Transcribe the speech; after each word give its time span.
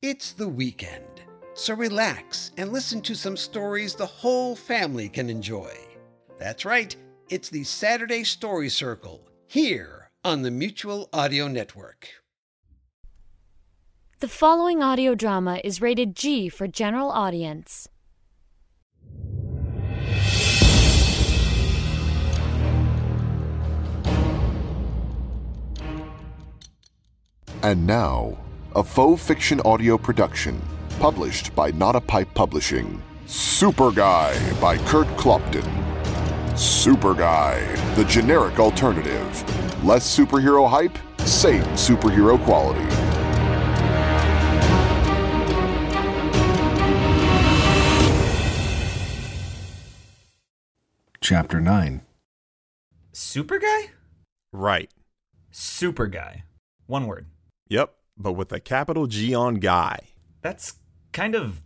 It's 0.00 0.30
the 0.30 0.48
weekend, 0.48 1.22
so 1.54 1.74
relax 1.74 2.52
and 2.56 2.72
listen 2.72 3.00
to 3.00 3.16
some 3.16 3.36
stories 3.36 3.96
the 3.96 4.06
whole 4.06 4.54
family 4.54 5.08
can 5.08 5.28
enjoy. 5.28 5.72
That's 6.38 6.64
right, 6.64 6.94
it's 7.30 7.48
the 7.48 7.64
Saturday 7.64 8.22
Story 8.22 8.68
Circle 8.68 9.28
here 9.48 10.12
on 10.22 10.42
the 10.42 10.52
Mutual 10.52 11.08
Audio 11.12 11.48
Network. 11.48 12.10
The 14.20 14.28
following 14.28 14.84
audio 14.84 15.16
drama 15.16 15.60
is 15.64 15.82
rated 15.82 16.14
G 16.14 16.48
for 16.48 16.68
general 16.68 17.10
audience. 17.10 17.88
And 27.64 27.84
now, 27.84 28.38
a 28.76 28.84
faux 28.84 29.22
fiction 29.22 29.60
audio 29.62 29.96
production 29.96 30.60
published 31.00 31.54
by 31.54 31.70
Not 31.70 31.96
a 31.96 32.00
Pipe 32.00 32.28
Publishing. 32.34 33.02
Super 33.26 33.90
Guy 33.90 34.36
by 34.60 34.76
Kurt 34.78 35.06
Clopton. 35.16 35.66
Super 36.58 37.14
Guy, 37.14 37.60
the 37.94 38.04
generic 38.04 38.58
alternative. 38.58 39.84
Less 39.84 40.16
superhero 40.16 40.68
hype, 40.68 40.98
same 41.26 41.62
superhero 41.74 42.42
quality. 42.44 42.84
Chapter 51.20 51.60
9 51.60 52.02
Super 53.12 53.58
guy? 53.58 53.90
Right. 54.52 54.90
Super 55.50 56.06
guy. 56.06 56.44
One 56.86 57.06
word. 57.06 57.26
Yep, 57.68 57.97
but 58.18 58.32
with 58.32 58.52
a 58.52 58.60
capital 58.60 59.06
G 59.06 59.34
on 59.34 59.56
guy. 59.56 59.98
That's 60.42 60.74
kind 61.12 61.34
of 61.34 61.62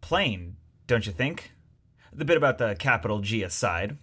plain, 0.00 0.56
don't 0.86 1.06
you 1.06 1.12
think? 1.12 1.52
The 2.12 2.24
bit 2.24 2.36
about 2.36 2.58
the 2.58 2.76
capital 2.78 3.20
G 3.20 3.42
aside. 3.42 3.96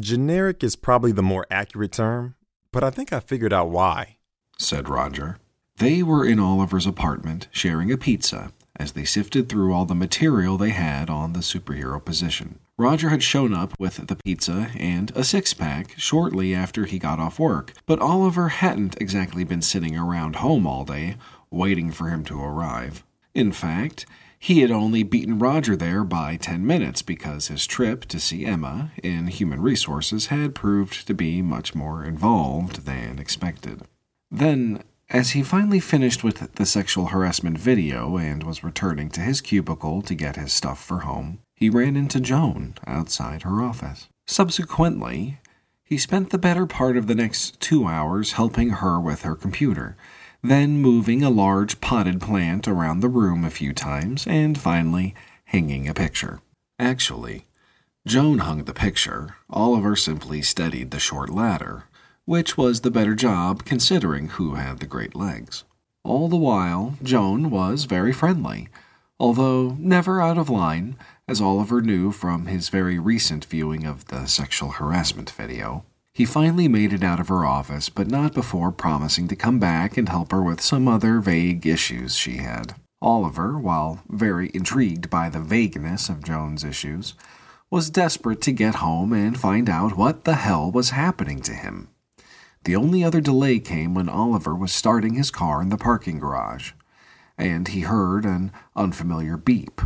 Generic 0.00 0.62
is 0.62 0.76
probably 0.76 1.12
the 1.12 1.22
more 1.22 1.46
accurate 1.50 1.92
term, 1.92 2.36
but 2.72 2.84
I 2.84 2.90
think 2.90 3.12
I 3.12 3.20
figured 3.20 3.52
out 3.52 3.70
why. 3.70 4.16
said 4.58 4.88
Roger. 4.88 5.38
They 5.78 6.02
were 6.02 6.24
in 6.24 6.40
Oliver's 6.40 6.86
apartment, 6.86 7.48
sharing 7.52 7.92
a 7.92 7.96
pizza, 7.96 8.52
as 8.76 8.92
they 8.92 9.04
sifted 9.04 9.48
through 9.48 9.72
all 9.72 9.84
the 9.84 9.94
material 9.94 10.56
they 10.56 10.70
had 10.70 11.08
on 11.08 11.32
the 11.32 11.40
superhero 11.40 12.04
position. 12.04 12.58
Roger 12.80 13.08
had 13.08 13.24
shown 13.24 13.52
up 13.52 13.74
with 13.80 14.06
the 14.06 14.14
pizza 14.14 14.70
and 14.78 15.10
a 15.16 15.24
six 15.24 15.52
pack 15.52 15.98
shortly 15.98 16.54
after 16.54 16.84
he 16.84 17.00
got 17.00 17.18
off 17.18 17.40
work, 17.40 17.72
but 17.86 17.98
Oliver 17.98 18.50
hadn't 18.50 18.96
exactly 19.00 19.42
been 19.42 19.62
sitting 19.62 19.96
around 19.96 20.36
home 20.36 20.64
all 20.64 20.84
day, 20.84 21.16
waiting 21.50 21.90
for 21.90 22.08
him 22.08 22.24
to 22.26 22.40
arrive. 22.40 23.04
In 23.34 23.50
fact, 23.50 24.06
he 24.38 24.60
had 24.60 24.70
only 24.70 25.02
beaten 25.02 25.40
Roger 25.40 25.74
there 25.74 26.04
by 26.04 26.36
ten 26.36 26.64
minutes 26.64 27.02
because 27.02 27.48
his 27.48 27.66
trip 27.66 28.04
to 28.04 28.20
see 28.20 28.46
Emma 28.46 28.92
in 29.02 29.26
Human 29.26 29.60
Resources 29.60 30.26
had 30.26 30.54
proved 30.54 31.04
to 31.08 31.14
be 31.14 31.42
much 31.42 31.74
more 31.74 32.04
involved 32.04 32.86
than 32.86 33.18
expected. 33.18 33.82
Then, 34.30 34.84
as 35.10 35.30
he 35.30 35.42
finally 35.42 35.80
finished 35.80 36.22
with 36.22 36.54
the 36.54 36.66
sexual 36.66 37.06
harassment 37.06 37.58
video 37.58 38.18
and 38.18 38.44
was 38.44 38.62
returning 38.62 39.08
to 39.10 39.20
his 39.20 39.40
cubicle 39.40 40.00
to 40.02 40.14
get 40.14 40.36
his 40.36 40.52
stuff 40.52 40.80
for 40.80 41.00
home, 41.00 41.40
he 41.58 41.68
ran 41.68 41.96
into 41.96 42.20
Joan 42.20 42.74
outside 42.86 43.42
her 43.42 43.60
office. 43.60 44.06
Subsequently, 44.28 45.40
he 45.82 45.98
spent 45.98 46.30
the 46.30 46.38
better 46.38 46.66
part 46.66 46.96
of 46.96 47.08
the 47.08 47.16
next 47.16 47.58
two 47.60 47.86
hours 47.86 48.32
helping 48.32 48.70
her 48.70 49.00
with 49.00 49.22
her 49.22 49.34
computer, 49.34 49.96
then 50.40 50.78
moving 50.78 51.24
a 51.24 51.30
large 51.30 51.80
potted 51.80 52.20
plant 52.20 52.68
around 52.68 53.00
the 53.00 53.08
room 53.08 53.44
a 53.44 53.50
few 53.50 53.72
times, 53.72 54.24
and 54.28 54.56
finally 54.56 55.16
hanging 55.46 55.88
a 55.88 55.94
picture. 55.94 56.40
Actually, 56.78 57.44
Joan 58.06 58.38
hung 58.38 58.62
the 58.62 58.72
picture, 58.72 59.34
Oliver 59.50 59.96
simply 59.96 60.42
steadied 60.42 60.92
the 60.92 61.00
short 61.00 61.28
ladder, 61.28 61.84
which 62.24 62.56
was 62.56 62.82
the 62.82 62.90
better 62.90 63.16
job 63.16 63.64
considering 63.64 64.28
who 64.28 64.54
had 64.54 64.78
the 64.78 64.86
great 64.86 65.16
legs. 65.16 65.64
All 66.04 66.28
the 66.28 66.36
while, 66.36 66.94
Joan 67.02 67.50
was 67.50 67.84
very 67.84 68.12
friendly, 68.12 68.68
although 69.18 69.76
never 69.80 70.20
out 70.20 70.38
of 70.38 70.48
line, 70.48 70.96
as 71.28 71.42
Oliver 71.42 71.82
knew 71.82 72.10
from 72.10 72.46
his 72.46 72.70
very 72.70 72.98
recent 72.98 73.44
viewing 73.44 73.84
of 73.84 74.06
the 74.06 74.26
sexual 74.26 74.70
harassment 74.70 75.30
video. 75.30 75.84
He 76.14 76.24
finally 76.24 76.66
made 76.66 76.92
it 76.92 77.04
out 77.04 77.20
of 77.20 77.28
her 77.28 77.44
office, 77.44 77.90
but 77.90 78.08
not 78.08 78.34
before 78.34 78.72
promising 78.72 79.28
to 79.28 79.36
come 79.36 79.60
back 79.60 79.96
and 79.96 80.08
help 80.08 80.32
her 80.32 80.42
with 80.42 80.60
some 80.60 80.88
other 80.88 81.20
vague 81.20 81.66
issues 81.66 82.16
she 82.16 82.38
had. 82.38 82.74
Oliver, 83.00 83.58
while 83.58 84.02
very 84.08 84.50
intrigued 84.54 85.08
by 85.10 85.28
the 85.28 85.38
vagueness 85.38 86.08
of 86.08 86.24
Joan's 86.24 86.64
issues, 86.64 87.14
was 87.70 87.90
desperate 87.90 88.40
to 88.40 88.52
get 88.52 88.76
home 88.76 89.12
and 89.12 89.38
find 89.38 89.68
out 89.68 89.96
what 89.96 90.24
the 90.24 90.34
hell 90.36 90.72
was 90.72 90.90
happening 90.90 91.40
to 91.42 91.52
him. 91.52 91.88
The 92.64 92.74
only 92.74 93.04
other 93.04 93.20
delay 93.20 93.60
came 93.60 93.94
when 93.94 94.08
Oliver 94.08 94.54
was 94.54 94.72
starting 94.72 95.14
his 95.14 95.30
car 95.30 95.62
in 95.62 95.68
the 95.68 95.76
parking 95.76 96.18
garage, 96.18 96.72
and 97.36 97.68
he 97.68 97.80
heard 97.80 98.24
an 98.24 98.50
unfamiliar 98.74 99.36
beep. 99.36 99.80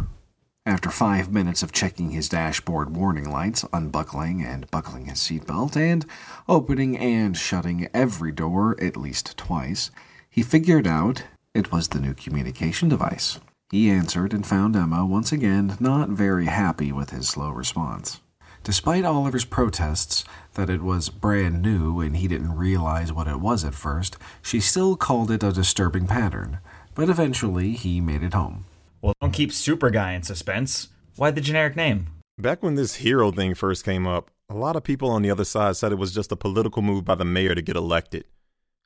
After 0.64 0.90
five 0.90 1.32
minutes 1.32 1.64
of 1.64 1.72
checking 1.72 2.10
his 2.10 2.28
dashboard 2.28 2.94
warning 2.94 3.28
lights, 3.28 3.64
unbuckling 3.72 4.44
and 4.44 4.70
buckling 4.70 5.06
his 5.06 5.18
seatbelt, 5.18 5.76
and 5.76 6.06
opening 6.48 6.96
and 6.96 7.36
shutting 7.36 7.88
every 7.92 8.30
door 8.30 8.80
at 8.80 8.96
least 8.96 9.36
twice, 9.36 9.90
he 10.30 10.44
figured 10.44 10.86
out 10.86 11.24
it 11.52 11.72
was 11.72 11.88
the 11.88 11.98
new 11.98 12.14
communication 12.14 12.88
device. 12.88 13.40
He 13.72 13.90
answered 13.90 14.32
and 14.32 14.46
found 14.46 14.76
Emma 14.76 15.04
once 15.04 15.32
again 15.32 15.76
not 15.80 16.10
very 16.10 16.46
happy 16.46 16.92
with 16.92 17.10
his 17.10 17.28
slow 17.28 17.50
response. 17.50 18.20
Despite 18.62 19.04
Oliver's 19.04 19.44
protests 19.44 20.24
that 20.54 20.70
it 20.70 20.82
was 20.82 21.08
brand 21.08 21.60
new 21.60 21.98
and 21.98 22.18
he 22.18 22.28
didn't 22.28 22.56
realize 22.56 23.12
what 23.12 23.26
it 23.26 23.40
was 23.40 23.64
at 23.64 23.74
first, 23.74 24.16
she 24.40 24.60
still 24.60 24.94
called 24.94 25.32
it 25.32 25.42
a 25.42 25.50
disturbing 25.50 26.06
pattern, 26.06 26.60
but 26.94 27.08
eventually 27.08 27.72
he 27.72 28.00
made 28.00 28.22
it 28.22 28.34
home. 28.34 28.66
Well, 29.02 29.14
don't 29.20 29.32
keep 29.32 29.52
Super 29.52 29.90
Guy 29.90 30.12
in 30.12 30.22
suspense. 30.22 30.88
Why 31.16 31.32
the 31.32 31.40
generic 31.40 31.74
name? 31.74 32.06
Back 32.38 32.62
when 32.62 32.76
this 32.76 32.96
hero 32.96 33.32
thing 33.32 33.54
first 33.54 33.84
came 33.84 34.06
up, 34.06 34.30
a 34.48 34.54
lot 34.54 34.76
of 34.76 34.84
people 34.84 35.10
on 35.10 35.22
the 35.22 35.30
other 35.30 35.44
side 35.44 35.76
said 35.76 35.90
it 35.90 35.98
was 35.98 36.14
just 36.14 36.30
a 36.30 36.36
political 36.36 36.82
move 36.82 37.04
by 37.04 37.16
the 37.16 37.24
mayor 37.24 37.56
to 37.56 37.62
get 37.62 37.74
elected. 37.74 38.24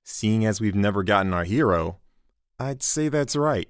Seeing 0.04 0.46
as 0.46 0.58
we've 0.58 0.74
never 0.74 1.02
gotten 1.02 1.34
our 1.34 1.44
hero, 1.44 1.98
I'd 2.58 2.82
say 2.82 3.08
that's 3.08 3.36
right. 3.36 3.68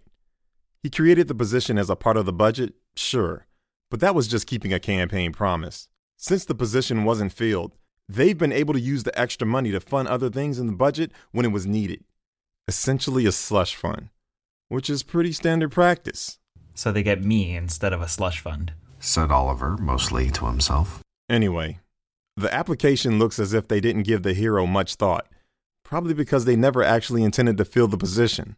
He 0.84 0.88
created 0.88 1.26
the 1.26 1.34
position 1.34 1.78
as 1.78 1.90
a 1.90 1.96
part 1.96 2.16
of 2.16 2.26
the 2.26 2.32
budget, 2.32 2.74
sure, 2.94 3.46
but 3.90 3.98
that 3.98 4.14
was 4.14 4.28
just 4.28 4.46
keeping 4.46 4.72
a 4.72 4.78
campaign 4.78 5.32
promise. 5.32 5.88
Since 6.16 6.44
the 6.44 6.54
position 6.54 7.04
wasn't 7.04 7.32
filled, 7.32 7.72
they've 8.08 8.38
been 8.38 8.52
able 8.52 8.74
to 8.74 8.80
use 8.80 9.02
the 9.02 9.18
extra 9.18 9.48
money 9.48 9.72
to 9.72 9.80
fund 9.80 10.06
other 10.06 10.30
things 10.30 10.60
in 10.60 10.68
the 10.68 10.72
budget 10.72 11.10
when 11.32 11.44
it 11.44 11.52
was 11.52 11.66
needed. 11.66 12.04
Essentially, 12.68 13.26
a 13.26 13.32
slush 13.32 13.74
fund, 13.74 14.10
which 14.68 14.90
is 14.90 15.02
pretty 15.02 15.32
standard 15.32 15.72
practice. 15.72 16.38
So 16.74 16.92
they 16.92 17.02
get 17.02 17.24
me 17.24 17.56
instead 17.56 17.92
of 17.92 18.02
a 18.02 18.08
slush 18.08 18.40
fund. 18.40 18.72
Said 18.98 19.30
Oliver, 19.30 19.76
mostly 19.76 20.30
to 20.32 20.46
himself. 20.46 21.00
Anyway, 21.28 21.80
the 22.36 22.52
application 22.52 23.18
looks 23.18 23.38
as 23.38 23.54
if 23.54 23.68
they 23.68 23.80
didn't 23.80 24.02
give 24.02 24.22
the 24.22 24.34
hero 24.34 24.66
much 24.66 24.96
thought, 24.96 25.26
probably 25.82 26.14
because 26.14 26.44
they 26.44 26.56
never 26.56 26.82
actually 26.82 27.22
intended 27.22 27.56
to 27.58 27.64
fill 27.64 27.88
the 27.88 27.96
position. 27.96 28.56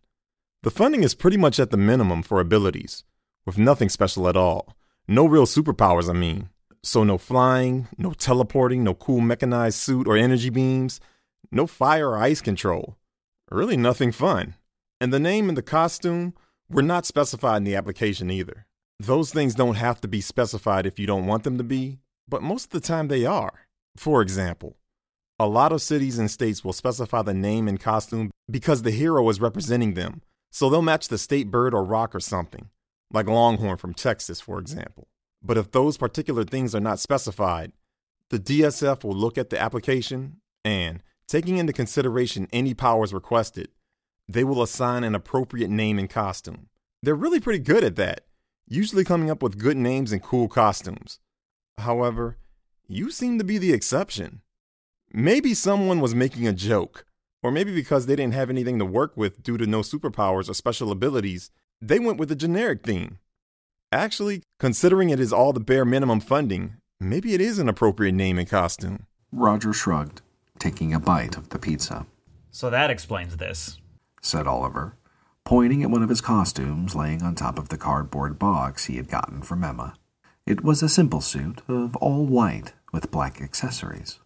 The 0.63 0.71
funding 0.71 1.05
is 1.05 1.15
pretty 1.15 1.37
much 1.37 1.61
at 1.61 1.71
the 1.71 1.77
minimum 1.77 2.23
for 2.23 2.41
abilities, 2.41 3.05
with 3.47 3.59
nothing 3.59 3.89
special 3.89 4.29
at 4.29 4.37
all. 4.37 4.75
No 5.07 5.27
real 5.27 5.47
superpowers, 5.47 6.11
I 6.11 6.15
mean. 6.15 6.49
So, 6.83 7.05
no 7.05 7.19
flying, 7.19 7.89
no 7.97 8.13
teleporting, 8.13 8.83
no 8.85 8.95
cool 8.95 9.21
mechanized 9.21 9.79
suit 9.79 10.09
or 10.09 10.17
energy 10.17 10.51
beams, 10.51 11.01
no 11.51 11.67
fire 11.67 12.11
or 12.11 12.19
ice 12.19 12.41
control. 12.41 12.97
Really, 13.51 13.77
nothing 13.77 14.13
fun. 14.13 14.55
And 15.01 15.13
the 15.13 15.21
name 15.21 15.49
and 15.49 15.57
the 15.57 15.63
costume 15.63 16.35
were 16.69 16.83
not 16.83 17.07
specified 17.07 17.59
in 17.59 17.65
the 17.65 17.77
application 17.77 18.31
either. 18.31 18.67
Those 18.99 19.33
things 19.33 19.55
don't 19.55 19.77
have 19.77 20.01
to 20.01 20.09
be 20.09 20.21
specified 20.21 20.87
if 20.87 20.99
you 20.99 21.07
don't 21.07 21.27
want 21.27 21.45
them 21.45 21.57
to 21.59 21.65
be, 21.65 22.01
but 22.29 22.43
most 22.43 22.65
of 22.65 22.71
the 22.71 22.81
time 22.81 23.09
they 23.09 23.25
are. 23.25 23.67
For 23.97 24.21
example, 24.23 24.77
a 25.39 25.47
lot 25.47 25.71
of 25.71 25.83
cities 25.83 26.19
and 26.19 26.29
states 26.29 26.65
will 26.65 26.73
specify 26.73 27.23
the 27.23 27.33
name 27.33 27.69
and 27.69 27.79
costume 27.79 28.33
because 28.51 28.83
the 28.83 28.91
hero 28.91 29.29
is 29.29 29.41
representing 29.41 29.95
them, 29.95 30.23
So 30.51 30.71
they'll 30.71 30.83
match 30.83 31.09
the 31.09 31.19
state 31.19 31.51
bird 31.51 31.75
or 31.75 31.85
rock 31.85 32.15
or 32.15 32.21
something, 32.21 32.71
like 33.13 33.27
Longhorn 33.27 33.77
from 33.77 33.95
Texas, 33.95 34.41
for 34.41 34.59
example. 34.59 35.09
But 35.43 35.59
if 35.59 35.71
those 35.71 35.97
particular 35.97 36.45
things 36.45 36.75
are 36.75 36.81
not 36.81 36.99
specified, 36.99 37.73
the 38.31 38.39
DSF 38.39 39.05
will 39.05 39.15
look 39.15 39.39
at 39.39 39.51
the 39.51 39.61
application 39.61 40.41
and, 40.65 41.03
taking 41.27 41.59
into 41.59 41.73
consideration 41.73 42.49
any 42.53 42.75
powers 42.75 43.15
requested, 43.15 43.69
they 44.29 44.45
will 44.45 44.63
assign 44.63 45.05
an 45.05 45.15
appropriate 45.15 45.71
name 45.71 45.99
and 45.99 46.11
costume. 46.11 46.69
They're 47.03 47.15
really 47.15 47.41
pretty 47.41 47.61
good 47.61 47.83
at 47.83 47.97
that, 47.97 48.27
usually 48.69 49.05
coming 49.05 49.31
up 49.31 49.43
with 49.43 49.59
good 49.59 49.77
names 49.77 50.13
and 50.13 50.23
cool 50.23 50.49
costumes. 50.49 51.19
However, 51.79 52.37
you 52.87 53.11
seem 53.11 53.39
to 53.39 53.45
be 53.45 53.59
the 53.59 53.73
exception. 53.73 54.43
Maybe 55.13 55.55
someone 55.55 56.01
was 56.01 56.15
making 56.15 56.47
a 56.47 56.53
joke, 56.53 57.07
or 57.43 57.51
maybe 57.51 57.75
because 57.75 58.07
they 58.07 58.17
didn't 58.17 58.35
have 58.35 58.51
anything 58.51 58.79
to 58.79 58.85
work 58.85 59.17
with 59.17 59.43
due 59.43 59.57
to 59.57 59.67
no 59.67 59.81
superpowers 59.81 60.51
or 60.51 60.55
special 60.55 60.91
abilities, 60.91 61.51
they 61.81 61.99
went 61.99 62.19
with 62.19 62.31
a 62.31 62.37
generic 62.37 62.83
theme. 62.83 63.19
Actually, 63.91 64.43
considering 64.59 65.09
it 65.09 65.21
is 65.21 65.33
all 65.33 65.53
the 65.53 65.61
bare 65.61 65.85
minimum 65.85 66.21
funding, 66.21 66.75
maybe 67.01 67.33
it 67.33 67.41
is 67.41 67.59
an 67.59 67.69
appropriate 67.69 68.13
name 68.13 68.39
and 68.39 68.51
costume. 68.51 69.07
Roger 69.33 69.73
shrugged, 69.73 70.21
taking 70.59 70.93
a 70.93 71.01
bite 71.01 71.37
of 71.37 71.49
the 71.49 71.59
pizza. 71.59 72.07
So 72.51 72.69
that 72.71 72.91
explains 72.91 73.37
this, 73.37 73.79
said 74.21 74.47
Oliver, 74.47 74.95
pointing 75.45 75.83
at 75.83 75.91
one 75.91 76.03
of 76.03 76.09
his 76.09 76.21
costumes 76.21 76.95
laying 76.95 77.23
on 77.23 77.35
top 77.35 77.59
of 77.59 77.69
the 77.69 77.79
cardboard 77.79 78.39
box 78.39 78.87
he 78.87 78.97
had 78.97 79.09
gotten 79.09 79.43
from 79.43 79.65
Emma. 79.65 79.95
It 80.47 80.65
was 80.65 80.83
a 80.83 80.89
simple 80.89 81.21
suit 81.21 81.61
of 81.69 81.97
all 81.97 82.27
white 82.27 82.73
with 82.93 83.11
black 83.11 83.41
accessories 83.41 84.19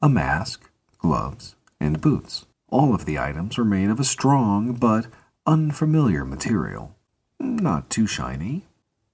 a 0.00 0.08
mask, 0.08 0.70
gloves, 0.98 1.54
and 1.78 2.00
boots. 2.00 2.44
All 2.68 2.94
of 2.94 3.04
the 3.04 3.18
items 3.18 3.56
were 3.56 3.64
made 3.64 3.88
of 3.88 4.00
a 4.00 4.04
strong 4.04 4.74
but 4.74 5.06
unfamiliar 5.46 6.24
material, 6.24 6.96
not 7.38 7.88
too 7.88 8.06
shiny, 8.06 8.66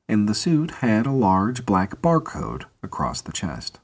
and 0.08 0.28
the 0.28 0.34
suit 0.34 0.70
had 0.82 1.06
a 1.06 1.12
large 1.12 1.66
black 1.66 2.00
barcode 2.00 2.64
across 2.82 3.20
the 3.20 3.32
chest. 3.32 3.78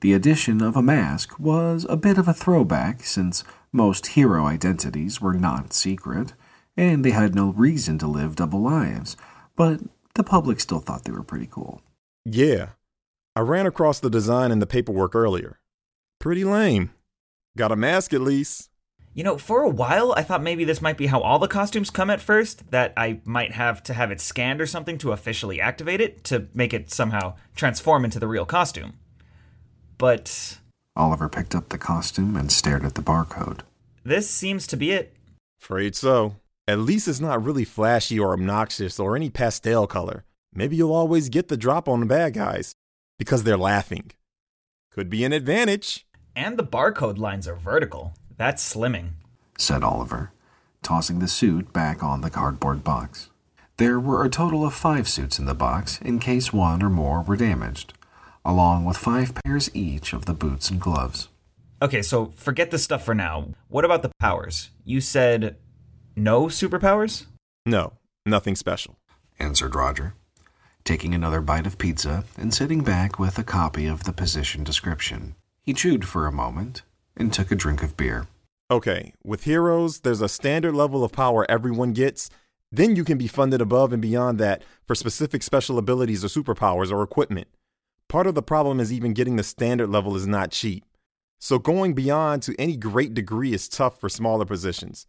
The 0.00 0.12
addition 0.12 0.62
of 0.62 0.76
a 0.76 0.82
mask 0.82 1.38
was 1.38 1.86
a 1.88 1.96
bit 1.96 2.18
of 2.18 2.28
a 2.28 2.34
throwback 2.34 3.04
since 3.04 3.44
most 3.72 4.08
hero 4.08 4.46
identities 4.46 5.20
were 5.20 5.34
not 5.34 5.72
secret, 5.72 6.34
and 6.76 7.04
they 7.04 7.10
had 7.10 7.34
no 7.34 7.50
reason 7.50 7.98
to 7.98 8.06
live 8.06 8.36
double 8.36 8.60
lives, 8.60 9.16
but 9.56 9.80
the 10.14 10.24
public 10.24 10.60
still 10.60 10.80
thought 10.80 11.04
they 11.04 11.12
were 11.12 11.22
pretty 11.22 11.48
cool. 11.50 11.82
Yeah, 12.24 12.70
I 13.36 13.40
ran 13.40 13.66
across 13.66 14.00
the 14.00 14.10
design 14.10 14.50
in 14.50 14.58
the 14.58 14.66
paperwork 14.66 15.14
earlier. 15.14 15.60
Pretty 16.18 16.44
lame. 16.44 16.90
Got 17.56 17.72
a 17.72 17.76
mask 17.76 18.12
at 18.12 18.20
least. 18.20 18.70
You 19.14 19.24
know, 19.24 19.38
for 19.38 19.62
a 19.62 19.68
while, 19.68 20.12
I 20.16 20.22
thought 20.22 20.42
maybe 20.42 20.64
this 20.64 20.82
might 20.82 20.96
be 20.96 21.06
how 21.06 21.20
all 21.20 21.38
the 21.38 21.48
costumes 21.48 21.90
come 21.90 22.10
at 22.10 22.20
first, 22.20 22.70
that 22.70 22.92
I 22.96 23.20
might 23.24 23.52
have 23.52 23.82
to 23.84 23.94
have 23.94 24.12
it 24.12 24.20
scanned 24.20 24.60
or 24.60 24.66
something 24.66 24.98
to 24.98 25.12
officially 25.12 25.60
activate 25.60 26.00
it 26.00 26.22
to 26.24 26.46
make 26.54 26.72
it 26.72 26.92
somehow 26.92 27.34
transform 27.56 28.04
into 28.04 28.20
the 28.20 28.28
real 28.28 28.46
costume. 28.46 28.94
But. 29.98 30.58
Oliver 30.98 31.28
picked 31.28 31.54
up 31.54 31.68
the 31.68 31.78
costume 31.78 32.36
and 32.36 32.50
stared 32.50 32.84
at 32.84 32.96
the 32.96 33.02
barcode. 33.02 33.60
This 34.04 34.28
seems 34.28 34.66
to 34.66 34.76
be 34.76 34.90
it. 34.90 35.14
Afraid 35.62 35.94
so. 35.94 36.36
At 36.66 36.80
least 36.80 37.06
it's 37.06 37.20
not 37.20 37.42
really 37.42 37.64
flashy 37.64 38.18
or 38.18 38.32
obnoxious 38.32 38.98
or 38.98 39.14
any 39.14 39.30
pastel 39.30 39.86
color. 39.86 40.24
Maybe 40.52 40.74
you'll 40.76 40.92
always 40.92 41.28
get 41.28 41.48
the 41.48 41.56
drop 41.56 41.88
on 41.88 42.00
the 42.00 42.06
bad 42.06 42.34
guys 42.34 42.74
because 43.18 43.44
they're 43.44 43.56
laughing. 43.56 44.10
Could 44.90 45.08
be 45.08 45.24
an 45.24 45.32
advantage. 45.32 46.04
And 46.34 46.58
the 46.58 46.64
barcode 46.64 47.18
lines 47.18 47.46
are 47.46 47.54
vertical. 47.54 48.14
That's 48.36 48.74
slimming, 48.74 49.10
said 49.56 49.84
Oliver, 49.84 50.32
tossing 50.82 51.20
the 51.20 51.28
suit 51.28 51.72
back 51.72 52.02
on 52.02 52.22
the 52.22 52.30
cardboard 52.30 52.82
box. 52.82 53.30
There 53.76 54.00
were 54.00 54.24
a 54.24 54.30
total 54.30 54.64
of 54.64 54.74
five 54.74 55.08
suits 55.08 55.38
in 55.38 55.46
the 55.46 55.54
box 55.54 56.00
in 56.02 56.18
case 56.18 56.52
one 56.52 56.82
or 56.82 56.90
more 56.90 57.22
were 57.22 57.36
damaged, 57.36 57.94
along 58.48 58.86
with 58.86 58.96
five 58.96 59.34
pairs 59.34 59.70
each 59.74 60.14
of 60.14 60.24
the 60.24 60.32
boots 60.32 60.70
and 60.70 60.80
gloves. 60.80 61.28
Okay, 61.82 62.00
so 62.00 62.32
forget 62.34 62.70
this 62.70 62.82
stuff 62.82 63.04
for 63.04 63.14
now. 63.14 63.50
What 63.68 63.84
about 63.84 64.00
the 64.00 64.10
powers? 64.18 64.70
You 64.84 65.02
said 65.02 65.56
no 66.16 66.46
superpowers? 66.46 67.26
No, 67.66 67.92
nothing 68.24 68.56
special, 68.56 68.96
answered 69.38 69.74
Roger, 69.74 70.14
taking 70.82 71.14
another 71.14 71.42
bite 71.42 71.66
of 71.66 71.76
pizza 71.76 72.24
and 72.38 72.54
sitting 72.54 72.82
back 72.82 73.18
with 73.18 73.38
a 73.38 73.44
copy 73.44 73.86
of 73.86 74.04
the 74.04 74.14
position 74.14 74.64
description. 74.64 75.34
He 75.60 75.74
chewed 75.74 76.08
for 76.08 76.26
a 76.26 76.32
moment 76.32 76.82
and 77.18 77.30
took 77.30 77.52
a 77.52 77.54
drink 77.56 77.82
of 77.82 77.98
beer. 77.98 78.28
Okay, 78.70 79.12
with 79.22 79.44
heroes, 79.44 80.00
there's 80.00 80.22
a 80.22 80.28
standard 80.28 80.74
level 80.74 81.04
of 81.04 81.12
power 81.12 81.44
everyone 81.50 81.92
gets. 81.92 82.30
Then 82.72 82.96
you 82.96 83.04
can 83.04 83.18
be 83.18 83.28
funded 83.28 83.60
above 83.60 83.92
and 83.92 84.00
beyond 84.00 84.38
that 84.38 84.62
for 84.86 84.94
specific 84.94 85.42
special 85.42 85.78
abilities 85.78 86.24
or 86.24 86.28
superpowers 86.28 86.90
or 86.90 87.02
equipment. 87.02 87.48
Part 88.08 88.26
of 88.26 88.34
the 88.34 88.42
problem 88.42 88.80
is 88.80 88.92
even 88.92 89.12
getting 89.12 89.36
the 89.36 89.42
standard 89.42 89.90
level 89.90 90.16
is 90.16 90.26
not 90.26 90.50
cheap. 90.50 90.84
So 91.38 91.58
going 91.58 91.92
beyond 91.92 92.42
to 92.44 92.54
any 92.58 92.76
great 92.76 93.14
degree 93.14 93.52
is 93.52 93.68
tough 93.68 94.00
for 94.00 94.08
smaller 94.08 94.44
positions. 94.44 95.06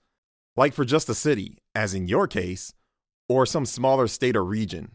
Like 0.57 0.73
for 0.73 0.83
just 0.83 1.09
a 1.09 1.15
city, 1.15 1.59
as 1.73 1.93
in 1.93 2.07
your 2.07 2.27
case, 2.27 2.73
or 3.29 3.45
some 3.45 3.65
smaller 3.65 4.07
state 4.07 4.35
or 4.35 4.43
region. 4.43 4.91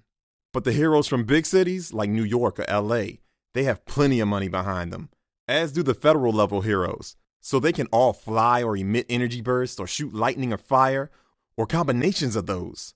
But 0.53 0.65
the 0.65 0.73
heroes 0.73 1.09
from 1.09 1.25
big 1.25 1.47
cities 1.47 1.93
like 1.93 2.11
New 2.11 2.25
York 2.25 2.59
or 2.61 2.67
LA, 2.71 3.19
they 3.55 3.65
have 3.65 3.87
plenty 3.87 4.21
of 4.21 4.29
money 4.29 4.49
behind 4.49 4.93
them 4.93 5.09
as 5.49 5.73
do 5.73 5.83
the 5.83 5.95
federal 5.95 6.33
level 6.33 6.62
heroes, 6.62 7.17
so 7.41 7.59
they 7.59 7.73
can 7.73 7.87
all 7.89 8.12
fly 8.12 8.62
or 8.62 8.77
emit 8.77 9.06
energy 9.09 9.41
bursts 9.41 9.79
or 9.79 9.87
shoot 9.87 10.15
lightning 10.15 10.53
or 10.53 10.59
fire, 10.59 11.11
or 11.56 11.67
combinations 11.67 12.37
of 12.37 12.47
those. 12.47 12.95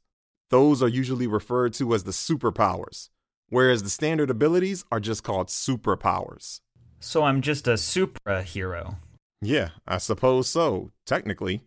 Those 0.51 0.83
are 0.83 0.89
usually 0.89 1.27
referred 1.27 1.75
to 1.75 1.95
as 1.95 2.05
the 2.05 2.11
superpowers, 2.11 3.11
whereas 3.49 3.83
the 3.83 3.91
standard 3.91 4.31
abilities 4.31 4.85
are 4.91 5.01
just 5.01 5.23
called 5.23 5.49
superpowers. 5.49 6.61
So 7.01 7.23
I'm 7.25 7.41
just 7.43 7.69
a 7.69 7.75
superhero. 7.75 8.97
Yeah, 9.41 9.71
I 9.87 9.99
suppose 9.99 10.49
so, 10.49 10.91
technically. 11.07 11.63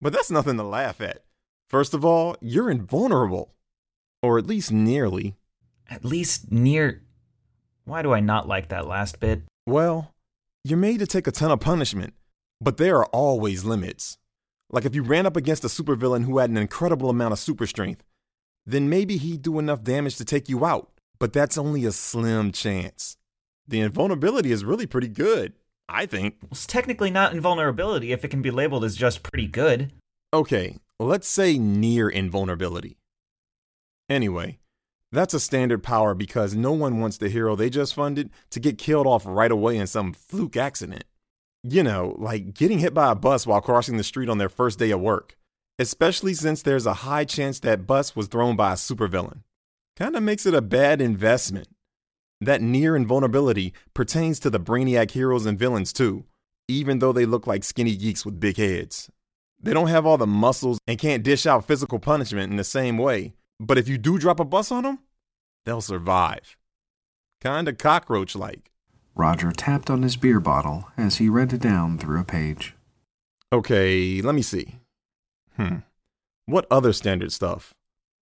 But 0.00 0.12
that's 0.12 0.30
nothing 0.30 0.56
to 0.56 0.62
laugh 0.62 1.00
at. 1.00 1.24
First 1.68 1.94
of 1.94 2.04
all, 2.04 2.36
you're 2.40 2.70
invulnerable. 2.70 3.54
Or 4.22 4.38
at 4.38 4.46
least 4.46 4.70
nearly. 4.70 5.36
At 5.88 6.04
least 6.04 6.52
near. 6.52 7.02
Why 7.84 8.02
do 8.02 8.12
I 8.12 8.20
not 8.20 8.46
like 8.46 8.68
that 8.68 8.86
last 8.86 9.20
bit? 9.20 9.42
Well, 9.66 10.12
you're 10.64 10.78
made 10.78 10.98
to 11.00 11.06
take 11.06 11.26
a 11.26 11.32
ton 11.32 11.50
of 11.50 11.60
punishment, 11.60 12.14
but 12.60 12.76
there 12.76 12.96
are 12.98 13.06
always 13.06 13.64
limits. 13.64 14.18
Like 14.70 14.84
if 14.84 14.94
you 14.94 15.02
ran 15.02 15.26
up 15.26 15.36
against 15.36 15.64
a 15.64 15.68
supervillain 15.68 16.24
who 16.24 16.38
had 16.38 16.50
an 16.50 16.56
incredible 16.56 17.10
amount 17.10 17.32
of 17.32 17.38
super 17.38 17.66
strength, 17.66 18.04
then 18.66 18.88
maybe 18.88 19.16
he'd 19.16 19.42
do 19.42 19.58
enough 19.58 19.82
damage 19.82 20.16
to 20.16 20.24
take 20.24 20.48
you 20.48 20.64
out, 20.64 20.90
but 21.18 21.32
that's 21.32 21.58
only 21.58 21.84
a 21.84 21.92
slim 21.92 22.52
chance. 22.52 23.16
The 23.66 23.80
invulnerability 23.80 24.52
is 24.52 24.64
really 24.64 24.86
pretty 24.86 25.08
good, 25.08 25.54
I 25.88 26.06
think. 26.06 26.36
It's 26.50 26.66
technically 26.66 27.10
not 27.10 27.32
invulnerability 27.32 28.12
if 28.12 28.24
it 28.24 28.28
can 28.28 28.42
be 28.42 28.50
labeled 28.50 28.84
as 28.84 28.96
just 28.96 29.22
pretty 29.22 29.46
good. 29.46 29.92
Okay, 30.34 30.78
let's 30.98 31.28
say 31.28 31.58
near 31.58 32.08
invulnerability. 32.08 32.96
Anyway, 34.08 34.58
that's 35.10 35.34
a 35.34 35.40
standard 35.40 35.82
power 35.82 36.14
because 36.14 36.54
no 36.54 36.72
one 36.72 36.98
wants 36.98 37.18
the 37.18 37.28
hero 37.28 37.54
they 37.54 37.70
just 37.70 37.94
funded 37.94 38.30
to 38.50 38.60
get 38.60 38.78
killed 38.78 39.06
off 39.06 39.24
right 39.26 39.50
away 39.50 39.76
in 39.76 39.86
some 39.86 40.12
fluke 40.12 40.56
accident. 40.56 41.04
You 41.62 41.82
know, 41.82 42.16
like 42.18 42.54
getting 42.54 42.80
hit 42.80 42.94
by 42.94 43.12
a 43.12 43.14
bus 43.14 43.46
while 43.46 43.60
crossing 43.60 43.96
the 43.96 44.04
street 44.04 44.28
on 44.28 44.38
their 44.38 44.48
first 44.48 44.78
day 44.78 44.90
of 44.90 45.00
work, 45.00 45.36
especially 45.82 46.32
since 46.32 46.62
there's 46.62 46.86
a 46.86 46.94
high 46.94 47.24
chance 47.24 47.58
that 47.60 47.86
bus 47.86 48.14
was 48.14 48.28
thrown 48.28 48.54
by 48.54 48.72
a 48.72 48.76
supervillain. 48.76 49.42
Kinda 49.96 50.20
makes 50.20 50.46
it 50.46 50.54
a 50.54 50.62
bad 50.62 51.02
investment. 51.02 51.68
That 52.40 52.62
near 52.62 52.96
invulnerability 52.96 53.74
pertains 53.92 54.38
to 54.40 54.50
the 54.50 54.60
brainiac 54.60 55.10
heroes 55.10 55.44
and 55.44 55.58
villains 55.58 55.92
too, 55.92 56.24
even 56.68 57.00
though 57.00 57.12
they 57.12 57.26
look 57.26 57.46
like 57.48 57.64
skinny 57.64 57.96
geeks 57.96 58.24
with 58.24 58.40
big 58.40 58.56
heads. 58.56 59.10
They 59.60 59.72
don't 59.72 59.88
have 59.88 60.06
all 60.06 60.18
the 60.18 60.26
muscles 60.26 60.78
and 60.86 60.98
can't 60.98 61.24
dish 61.24 61.46
out 61.46 61.66
physical 61.66 61.98
punishment 61.98 62.50
in 62.50 62.56
the 62.56 62.64
same 62.64 62.96
way, 62.96 63.34
but 63.58 63.76
if 63.76 63.88
you 63.88 63.98
do 63.98 64.18
drop 64.18 64.38
a 64.40 64.44
bus 64.44 64.70
on 64.70 64.84
them, 64.84 65.00
they'll 65.66 65.80
survive. 65.80 66.56
Kinda 67.40 67.72
cockroach 67.72 68.36
like. 68.36 68.70
Roger 69.16 69.50
tapped 69.50 69.90
on 69.90 70.02
his 70.02 70.16
beer 70.16 70.38
bottle 70.38 70.88
as 70.96 71.16
he 71.16 71.28
read 71.28 71.52
it 71.52 71.60
down 71.60 71.98
through 71.98 72.20
a 72.20 72.24
page. 72.24 72.74
Okay, 73.52 74.22
let 74.22 74.34
me 74.34 74.42
see. 74.42 74.78
Hmm. 75.62 75.76
What 76.46 76.66
other 76.70 76.92
standard 76.92 77.32
stuff? 77.32 77.72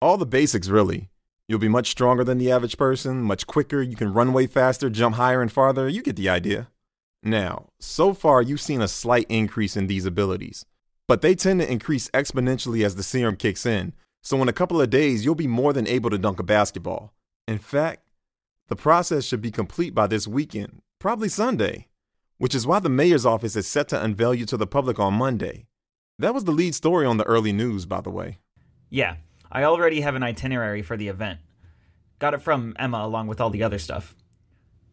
All 0.03 0.19
the 0.19 0.27
basics, 0.27 0.69
really. 0.69 1.09
You'll 1.49 1.59
be 1.59 1.69
much 1.69 1.89
stronger 1.89 2.23
than 2.23 2.39
the 2.39 2.53
average 2.53 2.77
person, 2.77 3.23
much 3.23 3.47
quicker, 3.47 3.83
you 3.83 3.97
can 3.97 4.13
run 4.13 4.33
way 4.33 4.47
faster, 4.47 4.91
jump 4.91 5.17
higher 5.17 5.43
and 5.43 5.51
farther, 5.51 5.89
you 5.89 6.03
get 6.03 6.17
the 6.17 6.29
idea. 6.29 6.69
Now, 7.23 7.71
so 7.81 8.15
far 8.15 8.41
you've 8.41 8.61
seen 8.61 8.81
a 8.81 8.89
slight 8.89 9.27
increase 9.29 9.77
in 9.77 9.87
these 9.87 10.07
abilities, 10.07 10.65
but 11.09 11.23
they 11.23 11.35
tend 11.35 11.61
to 11.61 11.71
increase 11.71 12.09
exponentially 12.11 12.85
as 12.85 12.95
the 12.95 13.03
serum 13.03 13.37
kicks 13.37 13.67
in, 13.67 13.95
so 14.23 14.41
in 14.43 14.49
a 14.49 14.53
couple 14.53 14.81
of 14.81 14.91
days, 14.91 15.25
you'll 15.25 15.35
be 15.35 15.47
more 15.47 15.73
than 15.73 15.89
able 15.89 16.11
to 16.11 16.19
dunk 16.19 16.39
a 16.39 16.45
basketball. 16.45 17.13
In 17.49 17.59
fact, 17.59 18.03
the 18.69 18.77
process 18.77 19.25
should 19.25 19.43
be 19.43 19.51
complete 19.51 19.95
by 19.95 20.07
this 20.07 20.29
weekend, 20.29 20.83
probably 20.99 21.29
Sunday, 21.29 21.89
which 22.39 22.55
is 22.55 22.67
why 22.67 22.79
the 22.79 22.89
mayor's 22.89 23.27
office 23.27 23.57
is 23.57 23.67
set 23.67 23.89
to 23.89 24.03
unveil 24.03 24.35
you 24.35 24.47
to 24.47 24.57
the 24.57 24.67
public 24.67 25.01
on 25.01 25.15
Monday. 25.15 25.67
That 26.21 26.35
was 26.35 26.45
the 26.45 26.53
lead 26.53 26.75
story 26.75 27.07
on 27.07 27.17
the 27.17 27.25
early 27.25 27.51
news, 27.51 27.87
by 27.87 28.03
the 28.03 28.11
way. 28.11 28.37
Yeah, 28.91 29.17
I 29.51 29.65
already 29.65 30.03
have 30.03 30.15
an 30.17 30.23
itinerary 30.23 30.83
for 30.83 30.99
the 30.99 31.09
event. 31.09 31.41
Got 32.19 32.35
it 32.35 32.43
from 32.43 32.77
Emma 32.79 32.99
along 32.99 33.27
with 33.27 33.41
all 33.41 33.49
the 33.49 33.63
other 33.63 33.79
stuff. 33.79 34.15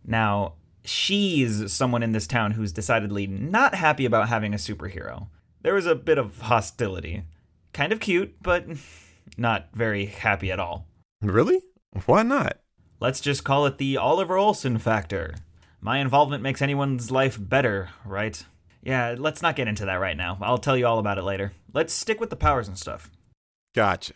Now, 0.06 0.54
she's 0.86 1.74
someone 1.74 2.02
in 2.02 2.14
this 2.14 2.28
town 2.28 2.52
who's 2.52 2.72
decidedly 2.72 3.28
not 3.28 3.76
happy 3.76 4.06
about 4.06 4.30
having 4.30 4.54
a 4.54 4.58
superhero. 4.58 5.28
There 5.64 5.74
was 5.74 5.86
a 5.86 5.96
bit 5.96 6.18
of 6.18 6.40
hostility. 6.40 7.24
Kind 7.74 7.92
of 7.92 8.00
cute, 8.00 8.42
but 8.42 8.66
not 9.38 9.68
very 9.74 10.06
happy 10.06 10.50
at 10.50 10.62
all. 10.62 10.88
Really? 11.22 11.60
Why 12.06 12.24
not? 12.24 12.60
Let's 13.02 13.20
just 13.20 13.44
call 13.44 13.66
it 13.66 13.80
the 13.80 13.98
Oliver 13.98 14.38
Olson 14.38 14.78
factor. 14.78 15.36
My 15.82 15.98
involvement 15.98 16.42
makes 16.42 16.62
anyone's 16.62 17.12
life 17.12 17.38
better, 17.38 17.90
right? 18.06 18.46
Yeah, 18.88 19.16
let's 19.18 19.42
not 19.42 19.58
get 19.58 19.68
into 19.68 19.84
that 19.84 19.96
right 19.96 20.16
now. 20.16 20.38
I'll 20.40 20.58
tell 20.58 20.78
you 20.78 20.88
all 20.88 20.98
about 20.98 21.18
it 21.18 21.24
later. 21.24 21.52
Let's 21.74 21.94
stick 21.94 22.22
with 22.22 22.30
the 22.30 22.38
powers 22.38 22.70
and 22.70 22.78
stuff. 22.78 23.12
Gotcha. 23.76 24.14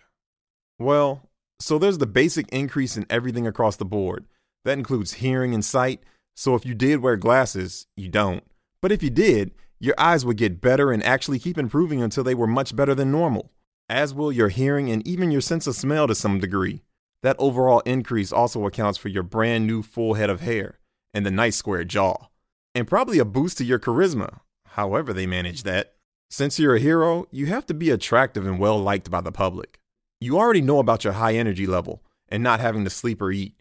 Well, 0.79 1.29
so 1.59 1.77
there's 1.77 1.97
the 1.97 2.07
basic 2.07 2.47
increase 2.53 2.95
in 2.95 3.05
everything 3.09 3.45
across 3.45 3.75
the 3.75 3.83
board. 3.83 4.27
That 4.63 4.77
includes 4.77 5.15
hearing 5.15 5.53
and 5.53 5.65
sight. 5.65 5.99
So 6.37 6.55
if 6.55 6.65
you 6.65 6.73
did 6.73 7.01
wear 7.01 7.17
glasses, 7.17 7.87
you 7.97 8.07
don't. 8.07 8.45
But 8.81 8.93
if 8.93 9.03
you 9.03 9.09
did, 9.09 9.51
your 9.81 9.93
eyes 9.97 10.25
would 10.25 10.37
get 10.37 10.61
better 10.61 10.93
and 10.93 11.03
actually 11.03 11.39
keep 11.39 11.57
improving 11.57 12.01
until 12.01 12.23
they 12.23 12.33
were 12.33 12.47
much 12.47 12.73
better 12.73 12.95
than 12.95 13.11
normal, 13.11 13.51
as 13.89 14.13
will 14.13 14.31
your 14.31 14.47
hearing 14.47 14.89
and 14.89 15.05
even 15.05 15.31
your 15.31 15.41
sense 15.41 15.67
of 15.67 15.75
smell 15.75 16.07
to 16.07 16.15
some 16.15 16.39
degree. 16.39 16.81
That 17.23 17.35
overall 17.39 17.81
increase 17.81 18.31
also 18.31 18.65
accounts 18.65 18.97
for 18.97 19.09
your 19.09 19.23
brand 19.23 19.67
new 19.67 19.83
full 19.83 20.13
head 20.13 20.29
of 20.29 20.39
hair 20.39 20.79
and 21.13 21.25
the 21.25 21.31
nice 21.31 21.57
square 21.57 21.83
jaw, 21.83 22.29
and 22.73 22.87
probably 22.87 23.19
a 23.19 23.25
boost 23.25 23.57
to 23.57 23.65
your 23.65 23.77
charisma, 23.77 24.39
however 24.71 25.13
they 25.13 25.25
manage 25.25 25.63
that. 25.63 25.93
Since 26.29 26.59
you're 26.59 26.75
a 26.75 26.79
hero, 26.79 27.27
you 27.31 27.47
have 27.47 27.65
to 27.67 27.73
be 27.73 27.89
attractive 27.89 28.45
and 28.45 28.57
well 28.57 28.79
liked 28.79 29.11
by 29.11 29.21
the 29.21 29.31
public. 29.31 29.79
You 30.19 30.37
already 30.37 30.61
know 30.61 30.79
about 30.79 31.03
your 31.03 31.13
high 31.13 31.33
energy 31.33 31.67
level 31.67 32.01
and 32.29 32.41
not 32.41 32.59
having 32.59 32.83
to 32.85 32.89
sleep 32.89 33.21
or 33.21 33.31
eat, 33.31 33.53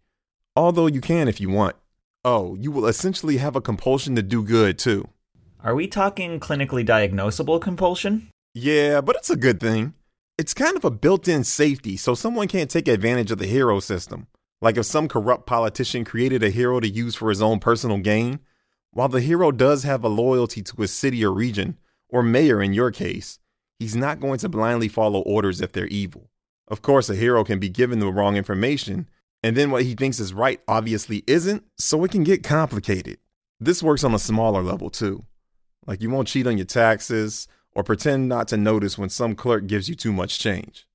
although 0.55 0.87
you 0.87 1.01
can 1.01 1.27
if 1.27 1.41
you 1.41 1.51
want. 1.51 1.77
Oh, 2.25 2.55
you 2.55 2.71
will 2.71 2.87
essentially 2.87 3.39
have 3.39 3.57
a 3.57 3.61
compulsion 3.61 4.15
to 4.17 4.23
do 4.23 4.43
good 4.43 4.79
too. 4.79 5.09
Are 5.65 5.75
we 5.75 5.89
talking 5.89 6.39
clinically 6.39 6.87
diagnosable 6.87 7.61
compulsion? 7.61 8.29
Yeah, 8.55 9.01
but 9.01 9.17
it's 9.17 9.31
a 9.31 9.37
good 9.37 9.59
thing. 9.59 9.95
It's 10.39 10.55
kind 10.55 10.77
of 10.77 10.85
a 10.85 10.91
built 10.91 11.29
in 11.29 11.45
safety 11.45 11.97
so 11.97 12.15
someone 12.15 12.49
can't 12.49 12.71
take 12.71 12.89
advantage 12.89 13.31
of 13.31 13.39
the 13.39 13.47
hero 13.47 13.81
system. 13.81 14.27
Like 14.63 14.77
if 14.77 14.87
some 14.87 15.09
corrupt 15.09 15.47
politician 15.47 16.05
created 16.05 16.43
a 16.43 16.51
hero 16.51 16.81
to 16.81 16.89
use 16.89 17.15
for 17.15 17.31
his 17.31 17.43
own 17.43 17.59
personal 17.59 17.99
gain, 17.99 18.41
while 18.93 19.09
the 19.09 19.21
hero 19.21 19.53
does 19.53 19.85
have 19.85 20.05
a 20.05 20.09
loyalty 20.09 20.63
to 20.63 20.77
his 20.83 20.93
city 20.93 21.25
or 21.25 21.33
region, 21.33 21.79
or 22.09 22.23
mayor 22.23 22.63
in 22.63 22.73
your 22.73 22.91
case, 22.91 23.39
he's 23.79 23.97
not 23.97 24.21
going 24.21 24.39
to 24.39 24.49
blindly 24.49 24.89
follow 24.89 25.21
orders 25.21 25.61
if 25.61 25.73
they're 25.73 25.87
evil. 25.87 26.31
Of 26.69 26.83
course, 26.83 27.09
a 27.09 27.15
hero 27.15 27.45
can 27.45 27.59
be 27.59 27.69
given 27.69 27.99
the 27.99 28.13
wrong 28.13 28.37
information, 28.37 29.09
and 29.43 29.57
then 29.57 29.71
what 29.71 29.85
he 29.85 29.95
thinks 29.95 30.21
is 30.21 30.35
right 30.35 30.61
obviously 30.69 31.25
isn't, 31.27 31.65
so 31.79 32.05
it 32.05 32.11
can 32.11 32.25
get 32.25 32.43
complicated. 32.43 33.19
This 33.59 33.83
works 33.83 34.05
on 34.05 34.15
a 34.15 34.19
smaller 34.19 34.63
level 34.63 34.91
too. 34.91 35.25
Like 35.87 36.01
you 36.01 36.11
won't 36.11 36.29
cheat 36.29 36.47
on 36.47 36.59
your 36.59 36.67
taxes 36.67 37.49
or 37.73 37.83
pretend 37.83 38.29
not 38.29 38.49
to 38.49 38.57
notice 38.57 38.99
when 38.99 39.09
some 39.09 39.35
clerk 39.35 39.67
gives 39.67 39.89
you 39.89 39.95
too 39.95 40.13
much 40.13 40.39
change. 40.39 40.87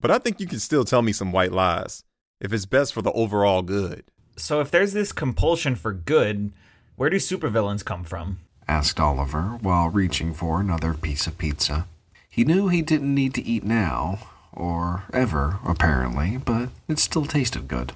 But 0.00 0.10
I 0.10 0.18
think 0.18 0.40
you 0.40 0.46
can 0.46 0.58
still 0.58 0.84
tell 0.84 1.02
me 1.02 1.12
some 1.12 1.32
white 1.32 1.52
lies 1.52 2.04
if 2.40 2.52
it's 2.52 2.66
best 2.66 2.92
for 2.92 3.02
the 3.02 3.12
overall 3.12 3.62
good. 3.62 4.04
So 4.36 4.60
if 4.60 4.70
there's 4.70 4.92
this 4.92 5.12
compulsion 5.12 5.76
for 5.76 5.92
good, 5.92 6.52
where 6.96 7.10
do 7.10 7.16
supervillains 7.16 7.84
come 7.84 8.04
from? 8.04 8.40
asked 8.68 9.00
Oliver 9.00 9.58
while 9.60 9.88
reaching 9.88 10.32
for 10.32 10.60
another 10.60 10.94
piece 10.94 11.26
of 11.26 11.38
pizza. 11.38 11.86
He 12.28 12.44
knew 12.44 12.68
he 12.68 12.82
didn't 12.82 13.14
need 13.14 13.34
to 13.34 13.42
eat 13.42 13.64
now, 13.64 14.18
or 14.52 15.04
ever, 15.12 15.58
apparently, 15.66 16.38
but 16.38 16.70
it 16.88 16.98
still 16.98 17.26
tasted 17.26 17.68
good. 17.68 17.92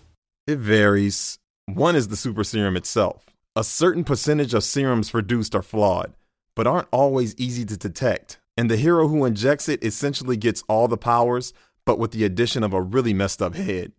It 0.47 0.59
varies. 0.59 1.39
One 1.67 1.97
is 1.97 2.09
the 2.09 2.17
super 2.17 2.45
serum 2.45 2.77
itself. 2.77 3.27
A 3.55 3.65
certain 3.65 4.05
percentage 4.05 4.55
of 4.55 4.65
serums 4.65 5.11
produced 5.11 5.55
are 5.55 5.63
flawed, 5.63 6.13
but 6.55 6.67
aren't 6.67 6.89
always 6.93 7.35
easy 7.39 7.65
to 7.65 7.77
detect. 7.77 8.39
And 8.57 8.71
the 8.71 8.77
hero 8.77 9.09
who 9.09 9.25
injects 9.25 9.69
it 9.69 9.85
essentially 9.85 10.37
gets 10.37 10.63
all 10.69 10.89
the 10.89 10.97
powers, 10.97 11.53
but 11.85 11.99
with 11.99 12.11
the 12.11 12.25
addition 12.25 12.63
of 12.63 12.73
a 12.73 12.83
really 12.83 13.15
messed 13.15 13.41
up 13.41 13.55
head 13.55 13.93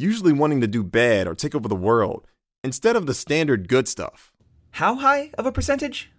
usually 0.00 0.32
wanting 0.32 0.60
to 0.60 0.66
do 0.66 0.82
bad 0.82 1.26
or 1.26 1.34
take 1.34 1.54
over 1.54 1.68
the 1.68 1.76
world, 1.76 2.26
instead 2.64 2.96
of 2.96 3.06
the 3.06 3.14
standard 3.14 3.68
good 3.68 3.88
stuff. 3.88 4.29
How 4.72 4.96
high 4.96 5.30
of 5.36 5.46
a 5.46 5.52
percentage? 5.52 6.10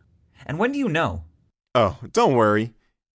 And 0.45 0.59
when 0.59 0.71
do 0.71 0.79
you 0.79 0.89
know? 0.89 1.23
Oh, 1.73 1.97
don't 2.11 2.35
worry. 2.35 2.73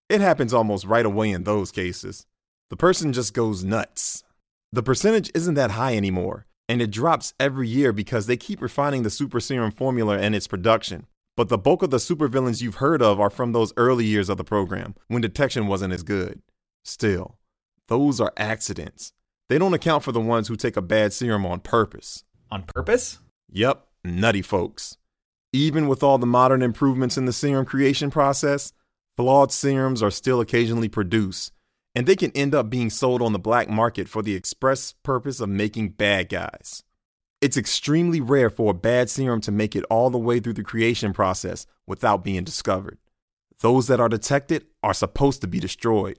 It 0.09 0.21
happens 0.21 0.55
almost 0.55 0.85
right 0.85 1.05
away 1.05 1.31
in 1.31 1.45
those 1.45 1.71
cases. 1.71 2.27
The 2.71 2.77
person 2.77 3.13
just 3.13 3.35
goes 3.35 3.65
nuts. 3.65 4.25
The 4.73 4.83
percentage 4.83 5.31
isn't 5.35 5.55
that 5.55 5.73
high 5.73 5.97
anymore, 5.97 6.47
and 6.69 6.83
it 6.83 6.91
drops 6.91 7.35
every 7.39 7.69
year 7.69 7.93
because 7.93 8.27
they 8.27 8.37
keep 8.37 8.61
refining 8.61 9.03
the 9.03 9.11
super 9.11 9.41
serum 9.41 9.71
formula 9.71 10.19
and 10.19 10.35
its 10.35 10.47
production. 10.47 11.07
But 11.37 11.49
the 11.49 11.59
bulk 11.59 11.83
of 11.83 11.91
the 11.91 11.99
supervillains 11.99 12.63
you've 12.63 12.77
heard 12.77 13.03
of 13.03 13.21
are 13.21 13.31
from 13.31 13.53
those 13.53 13.73
early 13.77 14.05
years 14.05 14.29
of 14.29 14.39
the 14.39 14.45
program, 14.45 14.95
when 15.09 15.23
detection 15.23 15.67
wasn't 15.67 15.93
as 15.93 16.03
good. 16.03 16.41
Still, 16.85 17.39
those 17.89 18.21
are 18.21 18.33
accidents. 18.37 19.13
They 19.49 19.59
don't 19.59 19.75
account 19.75 20.03
for 20.03 20.13
the 20.13 20.21
ones 20.21 20.49
who 20.49 20.57
take 20.57 20.77
a 20.77 20.83
bad 20.83 21.13
serum 21.13 21.47
on 21.47 21.61
purpose. 21.61 22.25
On 22.51 22.63
purpose? 22.63 23.19
Yep, 23.51 23.87
nutty 24.03 24.43
folks. 24.43 24.97
Even 25.53 25.89
with 25.89 26.03
all 26.03 26.19
the 26.19 26.27
modern 26.27 26.63
improvements 26.63 27.17
in 27.17 27.25
the 27.25 27.33
serum 27.33 27.65
creation 27.65 28.11
process, 28.11 28.73
flawed 29.17 29.53
serums 29.53 30.03
are 30.03 30.11
still 30.11 30.41
occasionally 30.41 30.89
produced, 30.89 31.53
and 31.95 32.07
they 32.07 32.17
can 32.17 32.31
end 32.33 32.55
up 32.55 32.69
being 32.69 32.91
sold 32.91 33.23
on 33.23 33.33
the 33.33 33.39
black 33.39 33.69
market 33.69 34.09
for 34.09 34.23
the 34.23 34.35
express 34.35 34.93
purpose 35.03 35.41
of 35.41 35.49
making 35.49 35.91
bad 35.91 36.29
guys. 36.29 36.83
It's 37.41 37.57
extremely 37.57 38.21
rare 38.21 38.51
for 38.51 38.71
a 38.71 38.75
bad 38.75 39.09
serum 39.09 39.41
to 39.43 39.53
make 39.53 39.77
it 39.77 39.85
all 39.91 40.11
the 40.11 40.19
way 40.19 40.41
through 40.41 40.55
the 40.55 40.63
creation 40.63 41.13
process 41.13 41.67
without 41.87 42.25
being 42.25 42.45
discovered. 42.45 42.99
Those 43.61 43.87
that 43.87 44.01
are 44.01 44.09
detected 44.09 44.67
are 44.83 44.95
supposed 44.95 45.41
to 45.41 45.47
be 45.47 45.61
destroyed. 45.61 46.19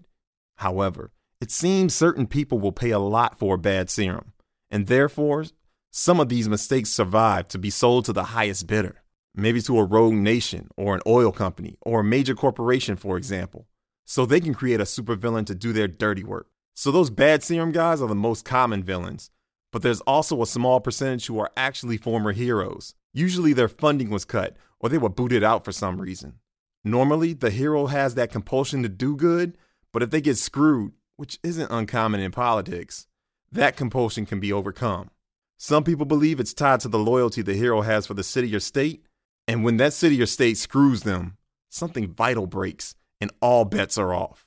However, 0.57 1.12
it 1.39 1.51
seems 1.51 1.93
certain 1.93 2.25
people 2.25 2.60
will 2.60 2.72
pay 2.72 2.89
a 2.89 3.00
lot 3.00 3.38
for 3.38 3.55
a 3.55 3.60
bad 3.60 3.89
serum, 3.89 4.34
and 4.72 4.88
therefore, 4.88 5.46
some 5.91 6.19
of 6.19 6.29
these 6.29 6.50
mistakes 6.50 6.89
survive 6.89 7.48
to 7.50 7.60
be 7.60 7.69
sold 7.69 8.05
to 8.05 8.13
the 8.13 8.25
highest 8.25 8.65
bidder, 8.65 9.03
maybe 9.38 9.62
to 9.62 9.79
a 9.79 9.84
rogue 9.84 10.15
nation 10.15 10.67
or 10.75 10.96
an 10.96 11.01
oil 11.06 11.32
company 11.32 11.77
or 11.82 12.00
a 12.00 12.03
major 12.03 12.36
corporation, 12.36 12.96
for 12.96 13.17
example, 13.17 13.67
so 14.06 14.25
they 14.25 14.39
can 14.39 14.53
create 14.53 14.82
a 14.82 14.84
supervillain 14.84 15.46
to 15.46 15.56
do 15.56 15.72
their 15.72 15.88
dirty 15.88 16.24
work. 16.24 16.48
So 16.74 16.91
those 16.91 17.10
bad 17.10 17.44
serum 17.44 17.72
guys 17.72 18.01
are 18.01 18.08
the 18.08 18.15
most 18.15 18.46
common 18.46 18.84
villains, 18.84 19.29
but 19.72 19.82
there's 19.82 20.01
also 20.01 20.41
a 20.41 20.48
small 20.48 20.79
percentage 20.79 21.27
who 21.27 21.39
are 21.39 21.51
actually 21.56 21.98
former 21.98 22.32
heroes. 22.32 22.96
Usually 23.13 23.53
their 23.53 23.67
funding 23.67 24.10
was 24.10 24.25
cut 24.25 24.58
or 24.79 24.89
they 24.89 24.98
were 24.98 25.10
booted 25.10 25.44
out 25.44 25.65
for 25.65 25.72
some 25.72 26.00
reason. 26.00 26.39
Normally, 26.84 27.34
the 27.34 27.50
hero 27.50 27.88
has 27.88 28.15
that 28.15 28.32
compulsion 28.32 28.84
to 28.84 28.89
do 28.89 29.15
good, 29.15 29.58
but 29.91 30.03
if 30.03 30.12
they 30.12 30.22
get 30.22 30.38
screwed, 30.38 30.94
which 31.15 31.39
isn't 31.44 31.72
uncommon 31.72 32.22
in 32.22 32.32
politics, 32.32 33.08
that 33.51 33.75
compulsion 33.75 34.25
can 34.25 34.39
be 34.39 34.53
overcome. 34.53 35.10
Some 35.58 35.84
people 35.84 36.06
believe 36.06 36.39
it's 36.39 36.53
tied 36.53 36.79
to 36.82 36.88
the 36.88 37.00
loyalty 37.00 37.41
the 37.41 37.56
hero 37.56 37.82
has 37.82 38.06
for 38.06 38.13
the 38.13 38.24
city 38.24 38.56
or 38.56 38.60
state, 38.60 39.03
and 39.47 39.63
when 39.63 39.77
that 39.77 39.93
city 39.93 40.21
or 40.21 40.25
state 40.25 40.57
screws 40.57 41.03
them, 41.03 41.37
something 41.69 42.13
vital 42.13 42.47
breaks 42.47 42.95
and 43.21 43.31
all 43.41 43.65
bets 43.65 43.97
are 43.97 44.13
off. 44.13 44.45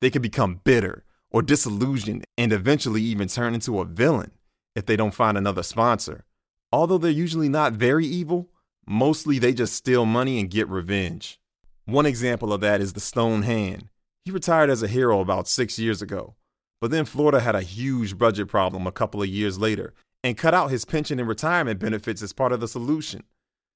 They 0.00 0.10
can 0.10 0.22
become 0.22 0.60
bitter 0.64 1.04
or 1.30 1.42
disillusioned 1.42 2.24
and 2.36 2.52
eventually 2.52 3.02
even 3.02 3.28
turn 3.28 3.54
into 3.54 3.80
a 3.80 3.84
villain 3.84 4.32
if 4.76 4.86
they 4.86 4.96
don't 4.96 5.14
find 5.14 5.36
another 5.36 5.62
sponsor. 5.62 6.24
Although 6.72 6.98
they're 6.98 7.10
usually 7.10 7.48
not 7.48 7.72
very 7.72 8.06
evil, 8.06 8.48
mostly 8.86 9.38
they 9.38 9.52
just 9.52 9.74
steal 9.74 10.06
money 10.06 10.38
and 10.38 10.50
get 10.50 10.68
revenge. 10.68 11.40
One 11.84 12.06
example 12.06 12.52
of 12.52 12.60
that 12.60 12.80
is 12.80 12.92
the 12.92 13.00
Stone 13.00 13.42
Hand, 13.42 13.88
he 14.24 14.30
retired 14.30 14.68
as 14.68 14.82
a 14.82 14.88
hero 14.88 15.20
about 15.20 15.48
six 15.48 15.78
years 15.78 16.02
ago, 16.02 16.34
but 16.82 16.90
then 16.90 17.06
Florida 17.06 17.40
had 17.40 17.54
a 17.54 17.62
huge 17.62 18.18
budget 18.18 18.46
problem 18.46 18.86
a 18.86 18.92
couple 18.92 19.22
of 19.22 19.28
years 19.28 19.58
later 19.58 19.94
and 20.22 20.36
cut 20.36 20.52
out 20.52 20.70
his 20.70 20.84
pension 20.84 21.18
and 21.18 21.26
retirement 21.26 21.80
benefits 21.80 22.20
as 22.20 22.34
part 22.34 22.52
of 22.52 22.60
the 22.60 22.68
solution. 22.68 23.22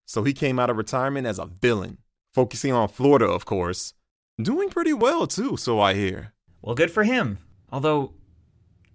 So 0.06 0.22
he 0.24 0.32
came 0.32 0.58
out 0.58 0.70
of 0.70 0.76
retirement 0.76 1.26
as 1.26 1.38
a 1.38 1.46
villain, 1.46 1.98
focusing 2.34 2.72
on 2.72 2.88
Florida, 2.88 3.26
of 3.26 3.44
course. 3.44 3.94
Doing 4.40 4.70
pretty 4.70 4.92
well, 4.92 5.26
too, 5.26 5.56
so 5.56 5.80
I 5.80 5.94
hear. 5.94 6.32
Well, 6.60 6.74
good 6.74 6.90
for 6.90 7.04
him. 7.04 7.38
Although, 7.70 8.14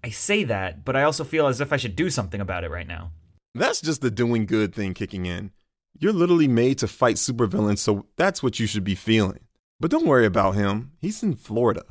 I 0.02 0.10
say 0.10 0.44
that, 0.44 0.84
but 0.84 0.96
I 0.96 1.02
also 1.02 1.24
feel 1.24 1.46
as 1.46 1.60
if 1.60 1.72
I 1.72 1.76
should 1.76 1.96
do 1.96 2.10
something 2.10 2.40
about 2.40 2.64
it 2.64 2.70
right 2.70 2.86
now. 2.86 3.12
That's 3.54 3.80
just 3.80 4.00
the 4.00 4.10
doing 4.10 4.46
good 4.46 4.74
thing 4.74 4.94
kicking 4.94 5.26
in. 5.26 5.52
You're 5.98 6.12
literally 6.12 6.48
made 6.48 6.78
to 6.78 6.88
fight 6.88 7.16
supervillains, 7.16 7.78
so 7.78 8.06
that's 8.16 8.42
what 8.42 8.60
you 8.60 8.66
should 8.66 8.84
be 8.84 8.94
feeling. 8.94 9.40
But 9.80 9.90
don't 9.90 10.06
worry 10.06 10.26
about 10.26 10.54
him. 10.54 10.92
He's 11.00 11.22
in 11.22 11.34
Florida. 11.34 11.84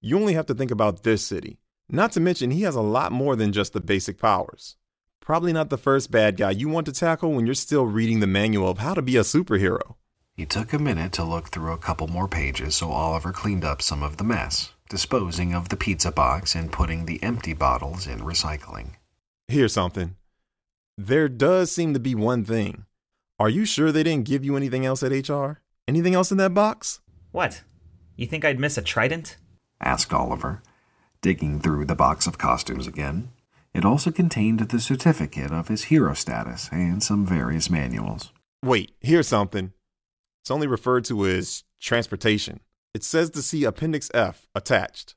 You 0.00 0.16
only 0.18 0.34
have 0.34 0.46
to 0.46 0.54
think 0.54 0.70
about 0.70 1.02
this 1.02 1.24
city. 1.24 1.58
Not 1.88 2.12
to 2.12 2.20
mention, 2.20 2.50
he 2.50 2.62
has 2.62 2.74
a 2.74 2.80
lot 2.80 3.12
more 3.12 3.36
than 3.36 3.52
just 3.52 3.72
the 3.72 3.80
basic 3.80 4.18
powers. 4.18 4.76
Probably 5.20 5.52
not 5.52 5.70
the 5.70 5.78
first 5.78 6.10
bad 6.10 6.36
guy 6.36 6.50
you 6.50 6.68
want 6.68 6.86
to 6.86 6.92
tackle 6.92 7.32
when 7.32 7.46
you're 7.46 7.54
still 7.54 7.84
reading 7.84 8.20
the 8.20 8.26
manual 8.26 8.70
of 8.70 8.78
how 8.78 8.94
to 8.94 9.02
be 9.02 9.16
a 9.16 9.20
superhero. 9.20 9.94
He 10.34 10.46
took 10.46 10.72
a 10.72 10.78
minute 10.78 11.12
to 11.12 11.24
look 11.24 11.48
through 11.50 11.72
a 11.72 11.78
couple 11.78 12.08
more 12.08 12.26
pages 12.26 12.74
so 12.74 12.90
Oliver 12.90 13.32
cleaned 13.32 13.64
up 13.64 13.82
some 13.82 14.02
of 14.02 14.16
the 14.16 14.24
mess, 14.24 14.72
disposing 14.88 15.54
of 15.54 15.68
the 15.68 15.76
pizza 15.76 16.10
box 16.10 16.54
and 16.54 16.72
putting 16.72 17.04
the 17.04 17.22
empty 17.22 17.52
bottles 17.52 18.06
in 18.06 18.20
recycling. 18.20 18.92
Here's 19.48 19.74
something. 19.74 20.16
There 20.96 21.28
does 21.28 21.70
seem 21.70 21.92
to 21.94 22.00
be 22.00 22.14
one 22.14 22.44
thing. 22.44 22.86
Are 23.38 23.50
you 23.50 23.64
sure 23.64 23.92
they 23.92 24.02
didn't 24.02 24.26
give 24.26 24.44
you 24.44 24.56
anything 24.56 24.86
else 24.86 25.02
at 25.02 25.12
HR? 25.28 25.60
Anything 25.86 26.14
else 26.14 26.30
in 26.30 26.38
that 26.38 26.54
box? 26.54 27.00
What? 27.32 27.62
You 28.16 28.26
think 28.26 28.44
I'd 28.44 28.60
miss 28.60 28.78
a 28.78 28.82
trident? 28.82 29.36
asked 29.80 30.12
Oliver, 30.12 30.62
digging 31.22 31.60
through 31.60 31.86
the 31.86 31.94
box 31.94 32.26
of 32.26 32.38
costumes 32.38 32.86
again. 32.86 33.32
It 33.72 33.84
also 33.84 34.10
contained 34.10 34.60
the 34.60 34.80
certificate 34.80 35.52
of 35.52 35.68
his 35.68 35.84
hero 35.84 36.14
status 36.14 36.68
and 36.72 37.02
some 37.02 37.24
various 37.24 37.70
manuals. 37.70 38.32
Wait, 38.64 38.92
here's 39.00 39.28
something. 39.28 39.72
It's 40.42 40.50
only 40.50 40.66
referred 40.66 41.04
to 41.06 41.26
as 41.26 41.64
transportation. 41.80 42.60
It 42.94 43.04
says 43.04 43.30
to 43.30 43.42
see 43.42 43.64
Appendix 43.64 44.10
F 44.12 44.48
attached. 44.54 45.14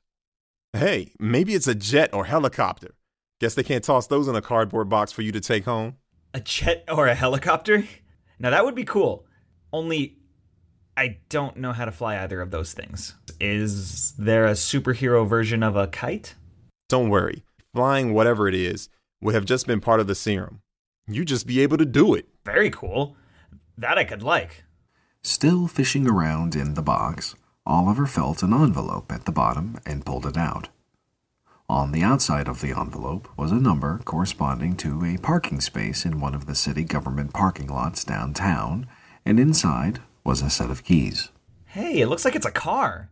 Hey, 0.72 1.12
maybe 1.18 1.54
it's 1.54 1.66
a 1.66 1.74
jet 1.74 2.12
or 2.12 2.26
helicopter. 2.26 2.94
Guess 3.40 3.54
they 3.54 3.62
can't 3.62 3.84
toss 3.84 4.06
those 4.06 4.28
in 4.28 4.36
a 4.36 4.42
cardboard 4.42 4.88
box 4.88 5.12
for 5.12 5.22
you 5.22 5.32
to 5.32 5.40
take 5.40 5.64
home. 5.64 5.96
A 6.32 6.40
jet 6.40 6.84
or 6.88 7.06
a 7.06 7.14
helicopter? 7.14 7.84
Now 8.38 8.50
that 8.50 8.64
would 8.64 8.74
be 8.74 8.84
cool. 8.84 9.26
Only 9.72 10.18
I 10.96 11.18
don't 11.28 11.56
know 11.56 11.72
how 11.72 11.84
to 11.84 11.92
fly 11.92 12.18
either 12.18 12.40
of 12.40 12.50
those 12.50 12.72
things. 12.72 13.14
Is 13.40 14.12
there 14.12 14.46
a 14.46 14.52
superhero 14.52 15.26
version 15.26 15.62
of 15.62 15.76
a 15.76 15.88
kite? 15.88 16.34
Don't 16.88 17.08
worry. 17.08 17.43
Flying 17.74 18.14
whatever 18.14 18.46
it 18.46 18.54
is 18.54 18.88
would 19.20 19.34
have 19.34 19.44
just 19.44 19.66
been 19.66 19.80
part 19.80 19.98
of 19.98 20.06
the 20.06 20.14
serum. 20.14 20.62
You'd 21.08 21.26
just 21.26 21.44
be 21.44 21.58
able 21.60 21.76
to 21.76 21.84
do 21.84 22.14
it. 22.14 22.28
Very 22.44 22.70
cool. 22.70 23.16
That 23.76 23.98
I 23.98 24.04
could 24.04 24.22
like. 24.22 24.62
Still 25.22 25.66
fishing 25.66 26.06
around 26.06 26.54
in 26.54 26.74
the 26.74 26.82
box, 26.82 27.34
Oliver 27.66 28.06
felt 28.06 28.44
an 28.44 28.54
envelope 28.54 29.10
at 29.10 29.24
the 29.24 29.32
bottom 29.32 29.80
and 29.84 30.06
pulled 30.06 30.24
it 30.24 30.36
out. 30.36 30.68
On 31.68 31.90
the 31.90 32.04
outside 32.04 32.46
of 32.46 32.60
the 32.60 32.78
envelope 32.78 33.28
was 33.36 33.50
a 33.50 33.56
number 33.56 33.98
corresponding 34.04 34.76
to 34.76 35.04
a 35.04 35.18
parking 35.18 35.60
space 35.60 36.04
in 36.04 36.20
one 36.20 36.36
of 36.36 36.46
the 36.46 36.54
city 36.54 36.84
government 36.84 37.32
parking 37.32 37.66
lots 37.66 38.04
downtown, 38.04 38.86
and 39.26 39.40
inside 39.40 39.98
was 40.22 40.42
a 40.42 40.50
set 40.50 40.70
of 40.70 40.84
keys. 40.84 41.30
Hey, 41.66 42.00
it 42.00 42.06
looks 42.06 42.24
like 42.24 42.36
it's 42.36 42.46
a 42.46 42.52
car. 42.52 43.10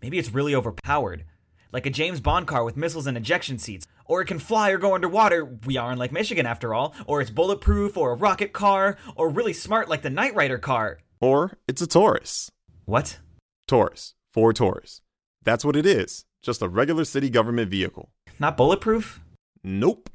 Maybe 0.00 0.18
it's 0.18 0.32
really 0.32 0.54
overpowered. 0.54 1.24
Like 1.72 1.86
a 1.86 1.90
James 1.90 2.20
Bond 2.20 2.46
car 2.46 2.62
with 2.62 2.76
missiles 2.76 3.08
and 3.08 3.16
ejection 3.16 3.58
seats. 3.58 3.88
Or 4.04 4.20
it 4.20 4.26
can 4.26 4.38
fly 4.38 4.70
or 4.70 4.78
go 4.78 4.94
underwater. 4.94 5.44
We 5.44 5.76
are 5.76 5.92
in 5.92 5.98
Lake 5.98 6.12
Michigan 6.12 6.46
after 6.46 6.74
all. 6.74 6.94
Or 7.06 7.20
it's 7.20 7.30
bulletproof 7.30 7.96
or 7.96 8.12
a 8.12 8.16
rocket 8.16 8.52
car. 8.52 8.98
Or 9.16 9.28
really 9.28 9.52
smart 9.52 9.88
like 9.88 10.02
the 10.02 10.10
Knight 10.10 10.34
Rider 10.34 10.58
car. 10.58 10.98
Or 11.20 11.58
it's 11.66 11.82
a 11.82 11.86
Taurus. 11.86 12.50
What? 12.84 13.18
Taurus. 13.66 14.14
Ford 14.32 14.56
Taurus. 14.56 15.00
That's 15.42 15.64
what 15.64 15.76
it 15.76 15.86
is. 15.86 16.24
Just 16.42 16.62
a 16.62 16.68
regular 16.68 17.04
city 17.04 17.30
government 17.30 17.70
vehicle. 17.70 18.10
Not 18.38 18.56
bulletproof? 18.56 19.20
Nope. 19.62 20.10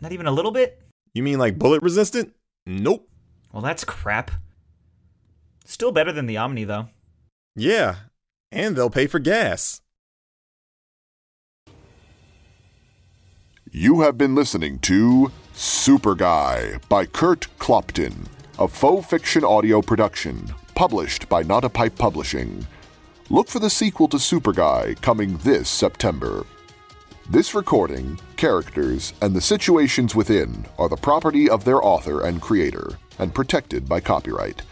Not 0.00 0.12
even 0.12 0.26
a 0.26 0.32
little 0.32 0.50
bit? 0.50 0.82
You 1.14 1.22
mean 1.22 1.38
like 1.38 1.58
bullet 1.58 1.82
resistant? 1.82 2.34
Nope. 2.66 3.08
Well, 3.52 3.62
that's 3.62 3.84
crap. 3.84 4.30
Still 5.64 5.92
better 5.92 6.12
than 6.12 6.26
the 6.26 6.36
Omni, 6.36 6.64
though. 6.64 6.88
Yeah, 7.54 7.96
and 8.50 8.74
they'll 8.74 8.90
pay 8.90 9.06
for 9.06 9.18
gas. 9.18 9.82
You 13.72 14.00
have 14.00 14.18
been 14.18 14.34
listening 14.34 14.80
to 14.80 15.30
Super 15.52 16.16
Guy 16.16 16.80
by 16.88 17.06
Kurt 17.06 17.46
Clopton, 17.60 18.26
a 18.58 18.66
faux 18.66 19.06
fiction 19.06 19.44
audio 19.44 19.80
production 19.80 20.52
published 20.74 21.28
by 21.28 21.44
Not 21.44 21.62
a 21.62 21.68
Pipe 21.68 21.94
Publishing. 21.94 22.66
Look 23.28 23.46
for 23.46 23.60
the 23.60 23.70
sequel 23.70 24.08
to 24.08 24.18
Super 24.18 24.52
Guy 24.52 24.96
coming 25.02 25.36
this 25.38 25.68
September. 25.68 26.44
This 27.30 27.54
recording, 27.54 28.18
characters, 28.36 29.12
and 29.22 29.36
the 29.36 29.40
situations 29.40 30.16
within 30.16 30.66
are 30.76 30.88
the 30.88 30.96
property 30.96 31.48
of 31.48 31.64
their 31.64 31.80
author 31.80 32.26
and 32.26 32.42
creator 32.42 32.98
and 33.20 33.32
protected 33.32 33.88
by 33.88 34.00
copyright. 34.00 34.62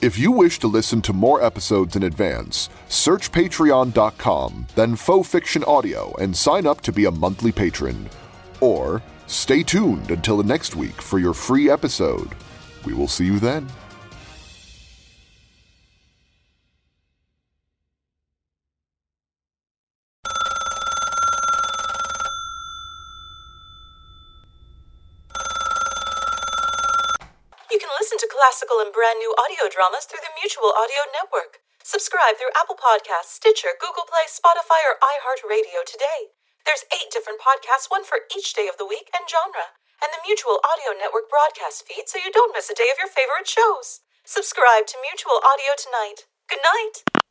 If 0.00 0.18
you 0.18 0.32
wish 0.32 0.58
to 0.58 0.66
listen 0.66 1.00
to 1.02 1.12
more 1.12 1.44
episodes 1.44 1.94
in 1.94 2.02
advance, 2.02 2.70
search 2.88 3.30
patreon.com, 3.30 4.66
then 4.74 4.96
Faux 4.96 5.28
Fiction 5.28 5.62
Audio, 5.62 6.12
and 6.16 6.36
sign 6.36 6.66
up 6.66 6.80
to 6.80 6.92
be 6.92 7.04
a 7.04 7.10
monthly 7.12 7.52
patron. 7.52 8.10
Or 8.62 9.02
stay 9.26 9.64
tuned 9.64 10.12
until 10.12 10.38
the 10.38 10.46
next 10.46 10.76
week 10.76 11.02
for 11.02 11.18
your 11.18 11.34
free 11.34 11.68
episode. 11.68 12.30
We 12.86 12.94
will 12.94 13.08
see 13.08 13.26
you 13.26 13.40
then. 13.40 13.66
You 27.66 27.82
can 27.82 27.90
listen 27.98 28.18
to 28.18 28.28
classical 28.30 28.78
and 28.78 28.94
brand 28.94 29.18
new 29.18 29.34
audio 29.42 29.66
dramas 29.66 30.06
through 30.06 30.22
the 30.22 30.30
Mutual 30.38 30.70
Audio 30.70 31.02
Network. 31.10 31.66
Subscribe 31.82 32.38
through 32.38 32.54
Apple 32.54 32.78
Podcasts, 32.78 33.34
Stitcher, 33.42 33.74
Google 33.80 34.06
Play, 34.06 34.30
Spotify, 34.30 34.86
or 34.86 35.02
iHeartRadio 35.02 35.82
today. 35.82 36.30
There's 36.66 36.86
eight 36.94 37.10
different 37.10 37.42
podcasts, 37.42 37.90
one 37.90 38.04
for 38.04 38.24
each 38.30 38.54
day 38.54 38.68
of 38.70 38.78
the 38.78 38.86
week 38.86 39.10
and 39.10 39.26
genre, 39.26 39.74
and 39.98 40.10
the 40.14 40.22
Mutual 40.26 40.62
Audio 40.62 40.94
Network 40.94 41.26
broadcast 41.30 41.86
feed 41.86 42.06
so 42.06 42.18
you 42.18 42.30
don't 42.30 42.54
miss 42.54 42.70
a 42.70 42.74
day 42.74 42.90
of 42.90 42.98
your 42.98 43.10
favorite 43.10 43.48
shows. 43.48 44.00
Subscribe 44.24 44.86
to 44.86 45.02
Mutual 45.02 45.42
Audio 45.42 45.74
tonight. 45.74 46.30
Good 46.48 46.62
night. 46.62 47.21